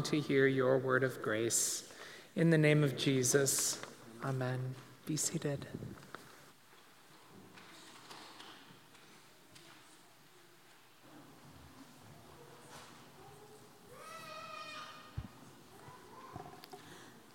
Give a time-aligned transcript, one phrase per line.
[0.00, 1.84] to hear your word of grace.
[2.36, 3.78] In the name of Jesus,
[4.24, 4.74] amen.
[5.04, 5.66] Be seated.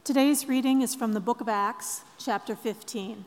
[0.04, 3.26] Today's reading is from the book of Acts, chapter 15.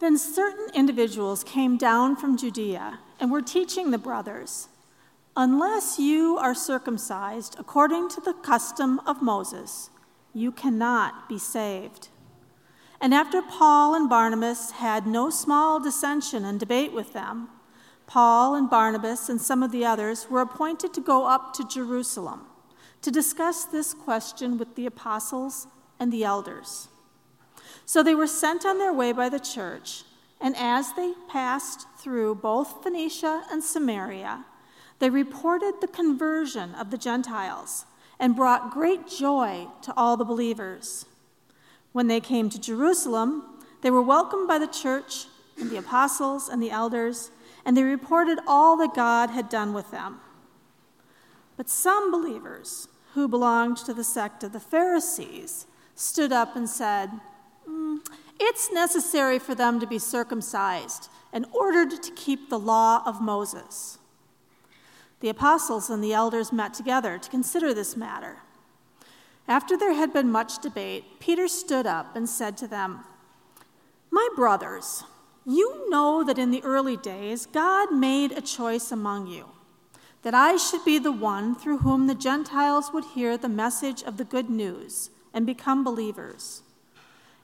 [0.00, 4.68] Then certain individuals came down from Judea and were teaching the brothers
[5.38, 9.90] Unless you are circumcised according to the custom of Moses,
[10.32, 12.08] you cannot be saved.
[13.02, 17.50] And after Paul and Barnabas had no small dissension and debate with them,
[18.06, 22.46] Paul and Barnabas and some of the others were appointed to go up to Jerusalem
[23.02, 25.66] to discuss this question with the apostles
[26.00, 26.88] and the elders.
[27.84, 30.04] So they were sent on their way by the church,
[30.40, 34.46] and as they passed through both Phoenicia and Samaria,
[34.98, 37.84] they reported the conversion of the Gentiles
[38.18, 41.04] and brought great joy to all the believers.
[41.92, 43.42] When they came to Jerusalem,
[43.82, 45.26] they were welcomed by the church
[45.58, 47.30] and the apostles and the elders,
[47.64, 50.20] and they reported all that God had done with them.
[51.56, 57.10] But some believers who belonged to the sect of the Pharisees stood up and said,
[57.68, 57.98] mm,
[58.38, 63.98] It's necessary for them to be circumcised and ordered to keep the law of Moses.
[65.26, 68.36] The apostles and the elders met together to consider this matter.
[69.48, 73.00] After there had been much debate, Peter stood up and said to them,
[74.08, 75.02] My brothers,
[75.44, 79.46] you know that in the early days God made a choice among you,
[80.22, 84.18] that I should be the one through whom the Gentiles would hear the message of
[84.18, 86.62] the good news and become believers.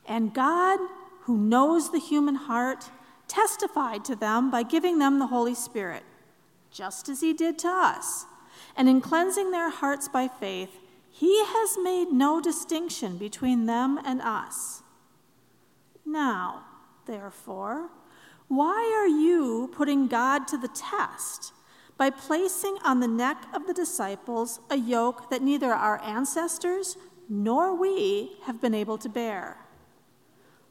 [0.06, 0.78] And God,
[1.22, 2.90] who knows the human heart,
[3.26, 6.04] testified to them by giving them the Holy Spirit
[6.72, 8.26] just as he did to us.
[8.76, 10.70] And in cleansing their hearts by faith,
[11.10, 14.82] he has made no distinction between them and us.
[16.06, 16.64] Now,
[17.06, 17.90] therefore,
[18.48, 21.52] why are you putting God to the test
[21.98, 26.96] by placing on the neck of the disciples a yoke that neither our ancestors
[27.28, 29.58] nor we have been able to bear?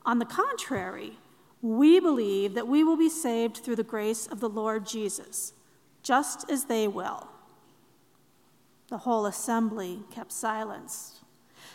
[0.06, 1.18] On the contrary,
[1.62, 5.54] we believe that we will be saved through the grace of the Lord Jesus
[6.04, 7.28] just as they will.
[8.90, 11.22] The whole assembly kept silence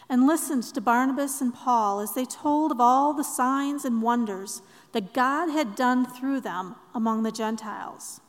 [0.09, 4.63] and listened to Barnabas and Paul as they told of all the signs and wonders
[4.93, 8.21] that God had done through them among the Gentiles.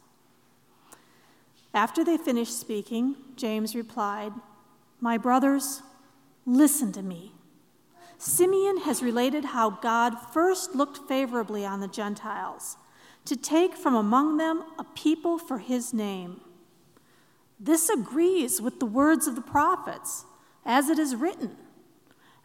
[1.74, 4.34] After they finished speaking, James replied,
[5.00, 5.84] My brothers,
[6.46, 7.34] listen to me.
[8.18, 12.78] Simeon has related how God first looked favorably on the Gentiles
[13.28, 16.40] to take from among them a people for his name.
[17.60, 20.24] This agrees with the words of the prophets,
[20.66, 21.58] as it is written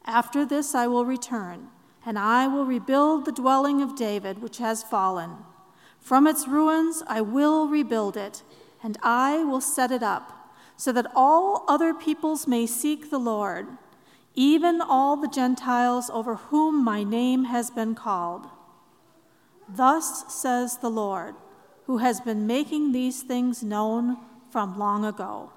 [0.05, 1.69] After this I will return,
[2.05, 5.37] and I will rebuild the dwelling of David, which has fallen.
[6.01, 8.43] From its ruins I will rebuild it,
[8.83, 13.69] and I will set it up, so that all other peoples may seek the Lord,
[14.35, 18.49] even all the Gentiles over whom my name has been called.
[19.75, 21.35] Thus says the Lord,
[21.87, 24.19] who has been making these things known
[24.51, 25.51] from long ago.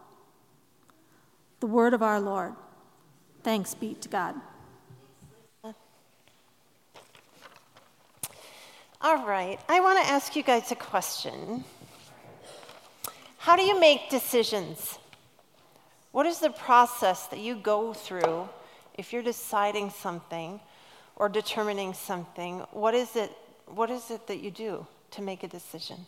[1.59, 2.53] The word of our Lord.
[3.43, 4.35] Thanks be to God.
[9.01, 11.63] All right, I want to ask you guys a question.
[13.37, 14.97] How do you make decisions?
[16.11, 18.49] What is the process that you go through
[18.97, 20.59] if you're deciding something
[21.17, 22.59] or determining something?
[22.71, 23.31] What is it
[23.67, 26.05] what is it that you do to make a decision?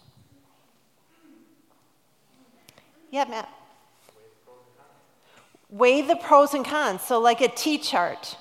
[3.12, 3.50] Yeah, Matt.
[5.69, 7.01] Weigh the pros and cons.
[7.01, 8.38] So, like a T chart.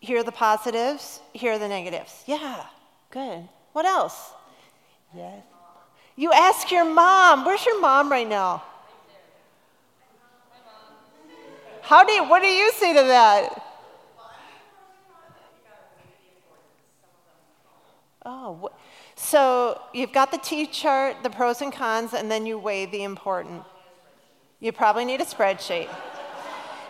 [0.00, 2.24] Here are the positives, here are the negatives.
[2.26, 2.64] Yeah,
[3.10, 3.48] good.
[3.72, 4.32] What else?
[5.14, 5.44] Yes.
[6.16, 7.44] You ask your mom.
[7.44, 8.64] Where's your mom right now?
[11.82, 13.71] How do you, what do you say to that?
[18.24, 18.70] Oh,
[19.16, 23.02] so you've got the T chart, the pros and cons, and then you weigh the
[23.02, 23.62] important.
[24.60, 25.88] You probably need a spreadsheet.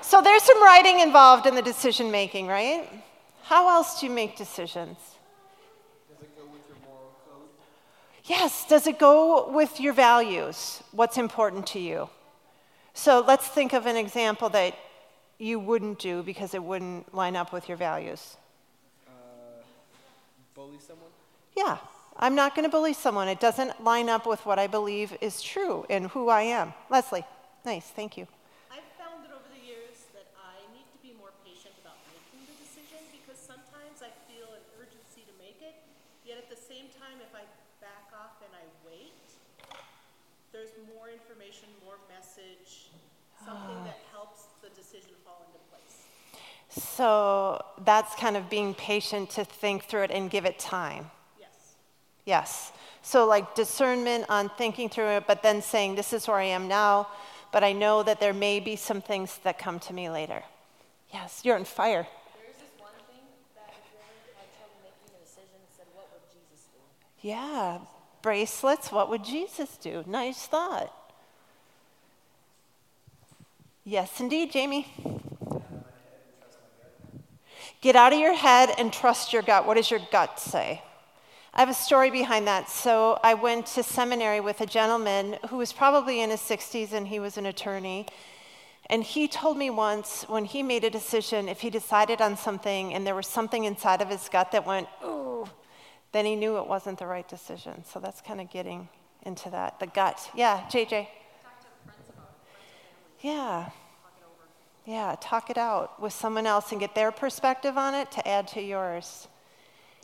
[0.02, 2.87] So there's some writing involved in the decision making, right?
[3.44, 4.99] How else do you make decisions?
[6.08, 7.49] Does it go with your moral code?
[8.25, 10.82] Yes, does it go with your values?
[10.90, 12.11] What's important to you?
[12.93, 14.75] So let's think of an example that
[15.38, 18.37] you wouldn't do because it wouldn't line up with your values
[20.55, 21.11] bully someone?
[21.57, 21.79] Yeah.
[22.17, 23.29] I'm not going to bully someone.
[23.29, 26.75] It doesn't line up with what I believe is true and who I am.
[26.91, 27.25] Leslie,
[27.65, 28.29] nice, thank you.
[28.69, 32.45] I've found that over the years that I need to be more patient about making
[32.45, 35.73] the decision because sometimes I feel an urgency to make it,
[36.29, 37.49] yet at the same time, if I
[37.81, 39.17] back off and I wait,
[40.53, 42.93] there's more information, more message,
[43.41, 43.89] something ah.
[43.89, 46.12] that helps the decision fall into place.
[46.73, 51.11] So that's kind of being patient to think through it and give it time.
[51.39, 51.75] Yes.
[52.25, 52.73] Yes.
[53.03, 56.69] So, like discernment on thinking through it, but then saying, This is where I am
[56.69, 57.09] now,
[57.51, 60.43] but I know that there may be some things that come to me later.
[61.13, 62.07] Yes, you're on fire.
[62.41, 67.29] There's this one thing that you ever making a decision, said, What would Jesus do?
[67.29, 67.79] Yeah,
[68.23, 70.05] bracelets, what would Jesus do?
[70.07, 70.91] Nice thought.
[73.85, 74.87] Yes, indeed, Jamie.
[77.82, 79.67] Get out of your head and trust your gut.
[79.67, 80.81] What does your gut say?
[81.52, 82.70] I have a story behind that.
[82.70, 87.08] So, I went to seminary with a gentleman who was probably in his 60s and
[87.08, 88.06] he was an attorney.
[88.87, 92.94] And he told me once when he made a decision, if he decided on something
[92.94, 95.49] and there was something inside of his gut that went, ooh,
[96.12, 97.84] then he knew it wasn't the right decision.
[97.84, 98.88] So that's kind of getting
[99.23, 99.81] into that.
[99.81, 100.31] The gut.
[100.37, 101.08] Yeah, JJ.
[103.23, 103.70] Yeah.
[104.84, 108.49] Yeah, talk it out with someone else and get their perspective on it to add
[108.49, 109.29] to yours.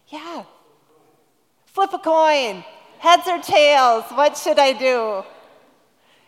[0.09, 0.45] Yeah.
[1.67, 2.65] Flip a coin.
[2.99, 4.05] Heads or tails?
[4.11, 5.25] What should I do?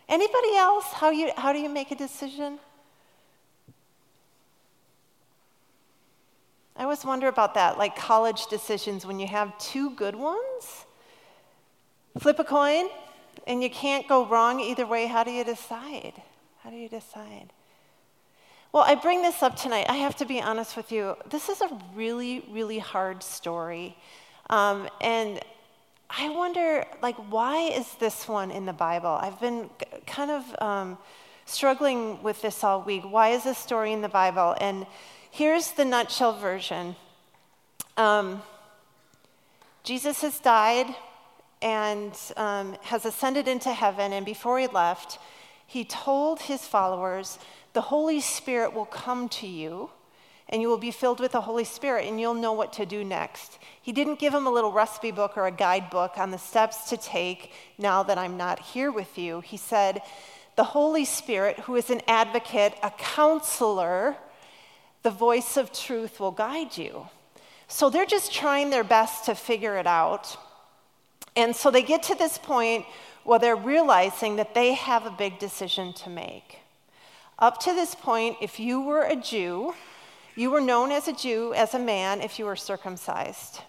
[0.09, 0.85] Anybody else?
[0.91, 2.59] How, you, how do you make a decision?
[6.75, 10.85] I always wonder about that, like college decisions when you have two good ones.
[12.19, 12.87] Flip a coin,
[13.47, 15.07] and you can't go wrong either way.
[15.07, 16.13] How do you decide?
[16.63, 17.53] How do you decide?
[18.73, 19.87] Well, I bring this up tonight.
[19.89, 21.17] I have to be honest with you.
[21.29, 23.97] This is a really, really hard story.
[24.49, 25.41] Um, and
[26.09, 29.09] I wonder, like, why is this one in the Bible?
[29.09, 29.69] I've been
[30.07, 30.97] kind of um,
[31.45, 33.03] struggling with this all week.
[33.03, 34.55] Why is this story in the Bible?
[34.61, 34.87] And
[35.31, 36.95] here's the nutshell version
[37.97, 38.41] um,
[39.83, 40.95] Jesus has died
[41.61, 45.19] and um, has ascended into heaven, and before he left,
[45.67, 47.37] he told his followers,
[47.73, 49.89] The Holy Spirit will come to you,
[50.49, 53.03] and you will be filled with the Holy Spirit, and you'll know what to do
[53.03, 53.59] next.
[53.81, 56.97] He didn't give them a little recipe book or a guidebook on the steps to
[56.97, 59.39] take now that I'm not here with you.
[59.39, 60.01] He said,
[60.57, 64.17] The Holy Spirit, who is an advocate, a counselor,
[65.03, 67.07] the voice of truth will guide you.
[67.69, 70.37] So they're just trying their best to figure it out.
[71.37, 72.85] And so they get to this point
[73.23, 76.60] where they're realizing that they have a big decision to make.
[77.41, 79.73] Up to this point, if you were a Jew,
[80.35, 83.61] you were known as a Jew, as a man, if you were circumcised.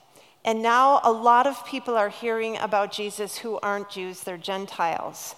[0.44, 5.34] And now a lot of people are hearing about Jesus who aren't Jews, they're Gentiles.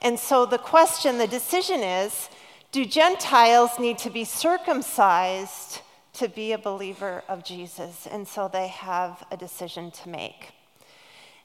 [0.00, 2.30] And so the question, the decision is
[2.72, 5.82] do Gentiles need to be circumcised
[6.14, 8.08] to be a believer of Jesus?
[8.10, 10.52] And so they have a decision to make.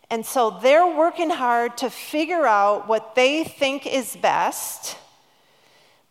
[0.10, 4.98] And so they're working hard to figure out what they think is best,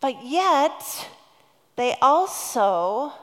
[0.01, 1.07] but yet
[1.75, 3.13] they also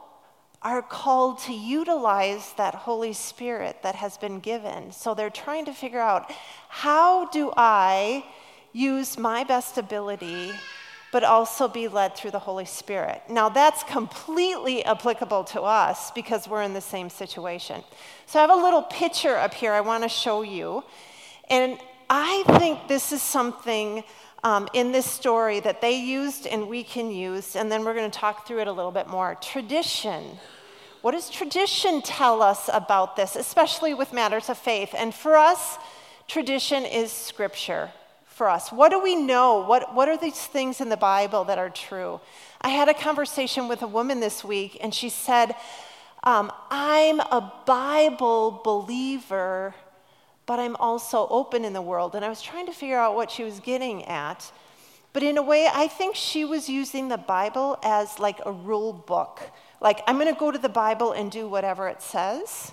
[0.62, 4.90] are called to utilize that Holy Spirit that has been given.
[4.90, 6.32] So they're trying to figure out
[6.68, 8.24] how do I
[8.72, 10.52] use my best ability
[11.12, 13.22] but also be led through the Holy Spirit.
[13.30, 17.82] Now, that's completely applicable to us because we're in the same situation.
[18.26, 20.84] So, I have a little picture up here I want to show you.
[21.48, 21.78] And
[22.10, 24.04] I think this is something
[24.46, 28.08] um, in this story that they used and we can use, and then we're going
[28.08, 29.34] to talk through it a little bit more.
[29.42, 30.38] Tradition.
[31.02, 34.94] What does tradition tell us about this, especially with matters of faith?
[34.96, 35.78] And for us,
[36.28, 37.90] tradition is scripture
[38.28, 38.70] for us?
[38.70, 39.66] What do we know?
[39.66, 42.20] What, what are these things in the Bible that are true?
[42.60, 45.56] I had a conversation with a woman this week, and she said,
[46.22, 49.74] um, I'm a Bible believer,
[50.46, 52.14] but I'm also open in the world.
[52.14, 54.50] And I was trying to figure out what she was getting at.
[55.12, 58.92] But in a way, I think she was using the Bible as like a rule
[58.92, 59.40] book.
[59.80, 62.72] Like, I'm going to go to the Bible and do whatever it says.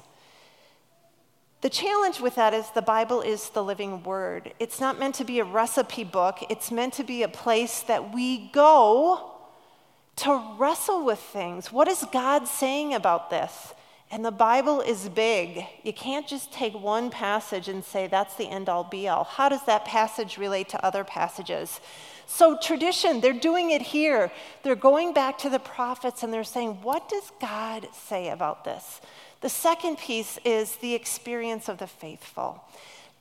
[1.62, 4.54] The challenge with that is the Bible is the living word.
[4.60, 8.14] It's not meant to be a recipe book, it's meant to be a place that
[8.14, 9.32] we go
[10.18, 11.72] to wrestle with things.
[11.72, 13.74] What is God saying about this?
[14.12, 15.66] And the Bible is big.
[15.84, 19.24] You can't just take one passage and say that's the end all be all.
[19.24, 21.82] How does that passage relate to other passages?
[22.28, 24.32] So, tradition, they're doing it here.
[24.62, 29.02] They're going back to the prophets and they're saying, what does God say about this?
[29.42, 32.64] The second piece is the experience of the faithful.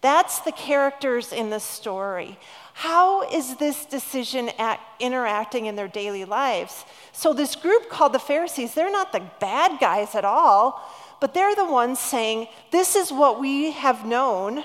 [0.02, 2.38] That's the characters in the story.
[2.74, 6.84] How is this decision act, interacting in their daily lives?
[7.12, 10.82] So, this group called the Pharisees, they're not the bad guys at all,
[11.20, 14.64] but they're the ones saying, This is what we have known,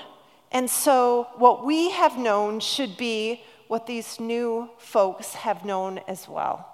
[0.50, 6.26] and so what we have known should be what these new folks have known as
[6.26, 6.66] well.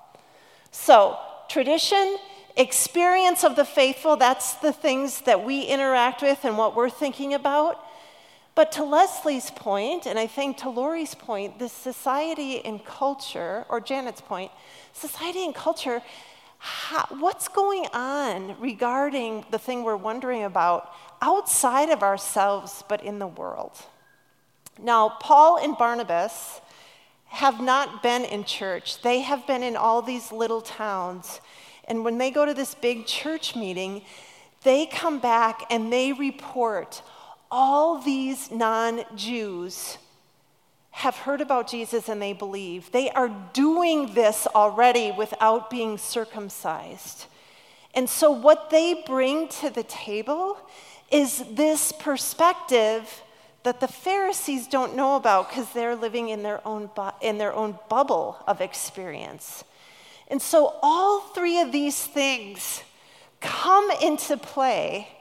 [0.70, 1.18] So,
[1.48, 2.16] tradition,
[2.56, 7.34] experience of the faithful, that's the things that we interact with and what we're thinking
[7.34, 7.78] about.
[8.54, 13.80] But to Leslie's point, and I think to Lori's point, this society and culture, or
[13.80, 14.52] Janet's point,
[14.92, 16.02] society and culture,
[16.58, 23.18] how, what's going on regarding the thing we're wondering about outside of ourselves but in
[23.18, 23.72] the world?
[24.80, 26.60] Now, Paul and Barnabas
[27.26, 31.40] have not been in church, they have been in all these little towns.
[31.86, 34.02] And when they go to this big church meeting,
[34.62, 37.02] they come back and they report
[37.56, 39.96] all these non Jews
[40.90, 42.90] have heard about Jesus and they believe.
[42.90, 47.26] They are doing this already without being circumcised.
[47.94, 50.58] And so, what they bring to the table
[51.12, 53.22] is this perspective
[53.62, 57.52] that the Pharisees don't know about because they're living in their, own bu- in their
[57.52, 59.62] own bubble of experience.
[60.26, 62.82] And so, all three of these things
[63.40, 65.13] come into play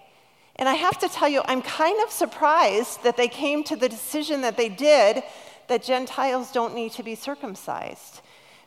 [0.63, 3.89] and I have to tell you, I'm kind of surprised that they came to the
[3.89, 5.21] decision that they did
[5.67, 8.21] that Gentiles don't need to be circumcised.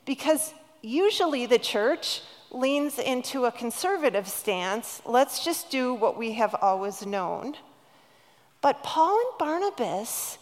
[0.04, 6.54] Because usually the church leans into a conservative stance let's just do what we have
[6.60, 7.54] always known.
[8.60, 10.36] But Paul and Barnabas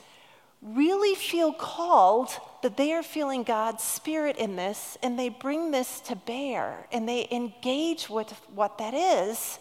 [0.60, 2.30] really feel called
[2.64, 7.08] that they are feeling God's spirit in this, and they bring this to bear, and
[7.08, 9.60] they engage with what that is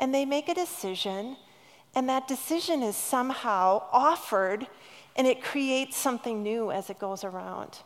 [0.00, 1.36] and they make a decision,
[1.94, 4.66] and that decision is somehow offered,
[5.14, 7.78] and it creates something new as it goes around.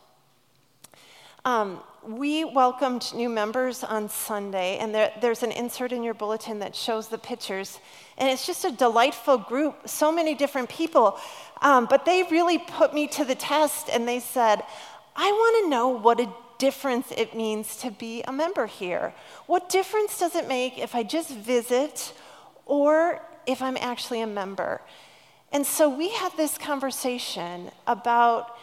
[1.43, 6.59] Um, we welcomed new members on Sunday, and there, there's an insert in your bulletin
[6.59, 7.79] that shows the pictures.
[8.17, 11.19] And it's just a delightful group, so many different people.
[11.61, 14.63] Um, but they really put me to the test, and they said,
[15.15, 19.13] I want to know what a difference it means to be a member here.
[19.45, 22.13] What difference does it make if I just visit
[22.65, 24.81] or if I'm actually a member?
[25.51, 28.57] And so we had this conversation about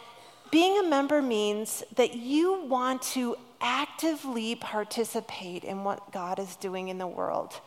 [0.51, 6.89] being a member means that you want to actively participate in what God is doing
[6.89, 7.59] in the world.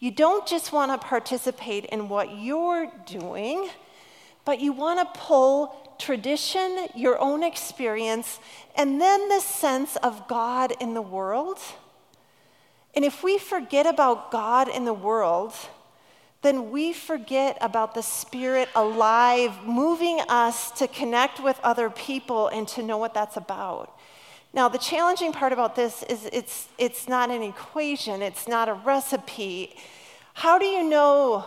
[0.00, 3.70] You don't just want to participate in what you're doing,
[4.44, 8.38] but you want to pull tradition, your own experience,
[8.76, 11.58] and then the sense of God in the world.
[12.94, 15.52] And if we forget about God in the world,
[16.42, 22.68] then we forget about the Spirit alive, moving us to connect with other people and
[22.68, 23.98] to know what that's about.
[24.52, 28.74] Now, the challenging part about this is it's, it's not an equation, it's not a
[28.74, 29.76] recipe.
[30.34, 31.46] How do you know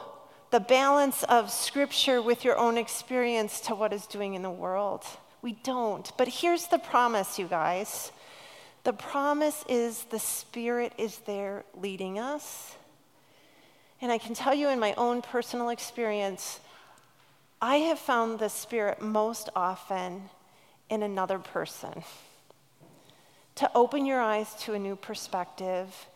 [0.51, 5.03] the balance of scripture with your own experience to what is doing in the world.
[5.41, 6.11] We don't.
[6.17, 8.11] But here's the promise, you guys.
[8.83, 12.75] The promise is the Spirit is there leading us.
[14.01, 16.59] And I can tell you in my own personal experience,
[17.61, 20.29] I have found the Spirit most often
[20.89, 22.03] in another person.
[23.55, 26.07] To open your eyes to a new perspective,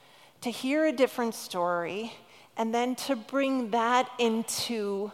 [0.41, 2.13] to hear a different story,
[2.57, 5.11] and then to bring that into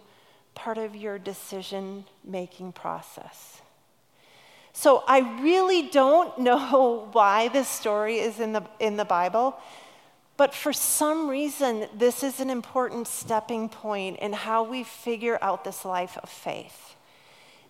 [0.55, 3.61] part of your decision making process.
[4.73, 9.57] So I really don't know why this story is in the, in the Bible,
[10.37, 15.65] but for some reason, this is an important stepping point in how we figure out
[15.65, 16.95] this life of faith.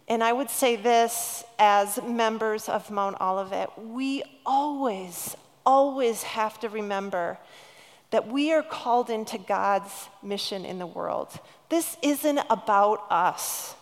[0.08, 5.36] And I would say this as members of Mount Olivet we always,
[5.66, 7.38] always have to remember
[8.12, 11.40] that we are called into God's mission in the world.
[11.70, 13.76] This isn't about us.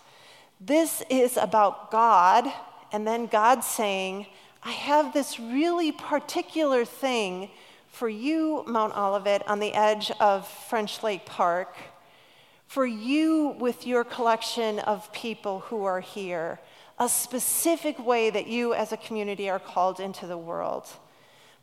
[0.59, 2.51] This is about God,
[2.91, 4.27] and then God saying,
[4.63, 7.49] I have this really particular thing
[7.89, 11.75] for you, Mount Olivet, on the edge of French Lake Park,
[12.67, 16.59] for you with your collection of people who are here,
[16.99, 20.85] a specific way that you as a community are called into the world.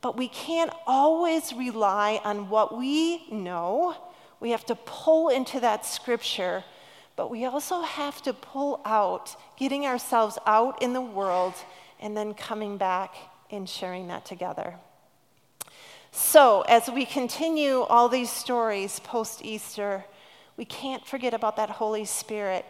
[0.04, 3.96] But we can't always rely on what we know.
[4.38, 6.62] We have to pull into that scripture,
[7.16, 11.54] but we also have to pull out, getting ourselves out in the world,
[12.00, 13.14] and then coming back
[13.50, 14.74] and sharing that together.
[16.12, 20.04] So, as we continue all these stories post Easter,
[20.58, 22.66] we can't forget about that Holy Spirit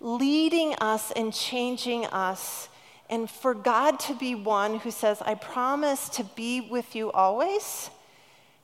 [0.00, 2.68] leading us and changing us.
[3.10, 7.90] And for God to be one who says, I promise to be with you always.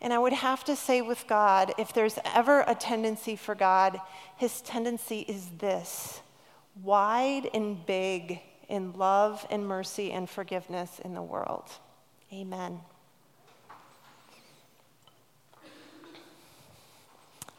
[0.00, 4.00] And I would have to say with God, if there's ever a tendency for God,
[4.36, 6.20] his tendency is this
[6.82, 11.68] wide and big in love and mercy and forgiveness in the world.
[12.32, 12.80] Amen.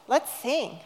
[0.07, 0.79] Let's sing.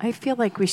[0.00, 0.66] I feel like we